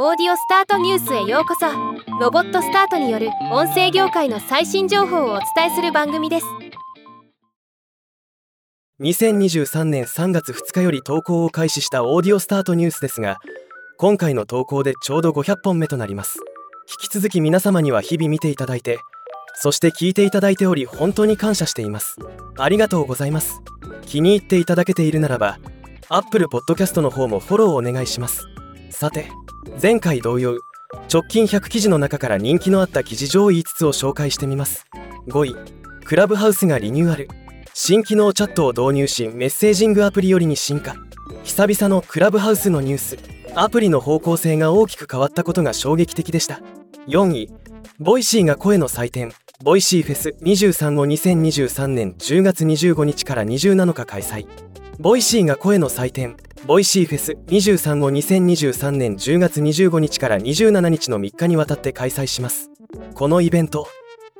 [0.00, 1.66] オーディオスタートニュースへようこそ。
[2.20, 6.46] ロボットスタートによる音声業界の最新情報をお伝えする番組です。
[9.00, 13.38] 2023年3月2日より投稿を開始したオーディオスタートニュースですが
[13.96, 16.38] 今回の投稿でちょうど500本目となります。
[17.02, 19.00] 引き続き皆様には日々見ていただいて
[19.56, 22.18] そして聞いていただいており本当に感謝しています。
[22.56, 23.62] ありがとうございます。
[24.02, 25.58] 気に入っていただけているならば
[26.08, 28.46] Apple Podcast の方もフォローお願いします。
[28.90, 29.28] さて
[29.80, 30.58] 前回同様
[31.12, 34.86] 直近100記事の中から人気のあった記事上位5つを紹介してみます。
[35.28, 35.56] 5位
[36.04, 37.28] クラブハウスがリニューアル。
[37.74, 40.96] 新機能チャットを導入しメッセージングアプリよりに進化。
[41.44, 43.18] 久々のクラブハウスのニュース。
[43.54, 46.60] アプリの方向性が大きく変わったことが衝撃的でした。
[47.06, 47.50] 4位
[48.00, 49.32] Voicy が声の祭典。
[49.62, 54.46] Voicy フェス23を2023年10月25日から27日開催。
[54.98, 56.36] Voicy が声の祭典。
[56.66, 62.70] Voicy フェス23を2023年10月25日から27日の3日にわたって開催します。
[63.14, 63.86] このイベント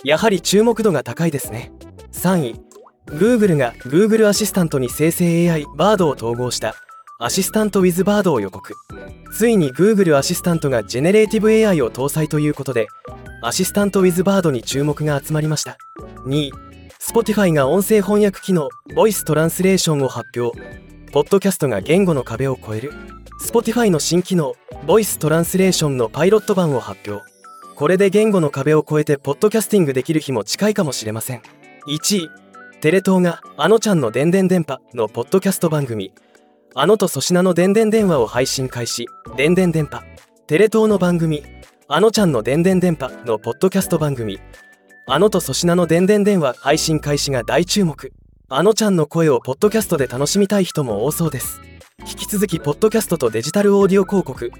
[0.05, 1.73] やはり注目度が高いですね。
[2.13, 2.61] 3位
[3.07, 6.75] Google が Google アシスタントに生成 AI バードを統合した
[7.21, 8.75] アシスタント with バードを予告。
[9.33, 12.87] ついに Google アシスタントがジェネレーティブ AI を搭載ということで
[13.43, 15.79] アシスタント with バードに注目が集まりました。
[16.27, 16.53] 2位
[17.01, 20.88] Spotify が音声翻訳機能ボイストランスレーションを発表。
[21.11, 22.93] ポッドキャストが言語の壁を越える。
[23.41, 24.53] Spotify の新機能
[24.87, 27.25] ボイストランスレーションのパイロット版を発表。
[27.77, 31.43] これで言語の壁を越えてポッドキャスティングできる日も近いかもしれません。
[31.89, 32.31] 1位
[32.83, 36.13] テレ東があのちゃんのでんでん電波のポッドキャスト番組。
[36.75, 39.07] あのと粗品のでんでん電話を配信開始。
[39.35, 40.03] でんでん電波。
[40.47, 41.43] テレ東の番組。
[41.89, 44.39] あのちゃんのでんでん電波のポッドキャスト番組。
[45.07, 48.13] あのと粗品のでんでん電話配信開始が大注目。
[48.51, 51.61] あのちゃんの声をポッドキャストで楽しみたい人も多そうです。
[52.01, 54.51] 引き続きポッドキャストとデジタルオーディオ広告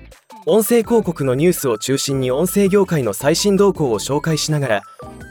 [0.45, 4.83] 音声広告のニュースを中心に音声業界の最新動向を紹介しながら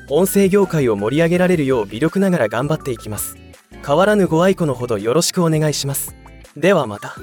[0.10, 3.38] 音声業界を盛り上げられるよう微力ながら頑張っていきます。
[3.86, 6.16] 変わらぬご愛顧のほどよろしくお願いします。
[6.56, 7.16] ではまた。